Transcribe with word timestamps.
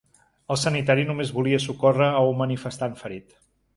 El 0.53 0.57
sanitari 0.61 1.03
només 1.09 1.33
volia 1.37 1.59
socórrer 1.67 2.09
a 2.23 2.27
un 2.33 2.43
manifestant 2.43 2.97
ferit. 3.03 3.37